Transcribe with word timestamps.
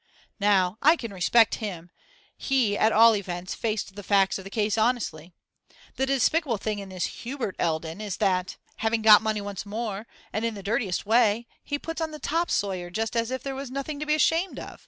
Now 0.39 0.79
I 0.81 0.95
can 0.95 1.13
respect 1.13 1.53
him: 1.61 1.91
he 2.35 2.75
at 2.75 2.91
all 2.91 3.15
events 3.15 3.53
faced 3.53 3.95
the 3.95 4.01
facts 4.01 4.39
of 4.39 4.43
the 4.43 4.49
case 4.49 4.75
honestly. 4.75 5.31
The 5.95 6.07
despicable 6.07 6.57
thing 6.57 6.79
in 6.79 6.89
this 6.89 7.05
Hubert 7.05 7.55
Eldon 7.59 8.01
is 8.01 8.17
that, 8.17 8.57
having 8.77 9.03
got 9.03 9.21
money 9.21 9.41
once 9.41 9.63
more, 9.63 10.07
and 10.33 10.43
in 10.43 10.55
the 10.55 10.63
dirtiest 10.63 11.05
way, 11.05 11.45
he 11.63 11.77
puts 11.77 12.01
on 12.01 12.09
the 12.09 12.17
top 12.17 12.49
sawyer 12.49 12.89
just 12.89 13.15
as 13.15 13.29
if 13.29 13.43
there 13.43 13.53
was 13.53 13.69
nothing 13.69 13.99
to 13.99 14.07
be 14.07 14.15
ashamed 14.15 14.57
of. 14.57 14.79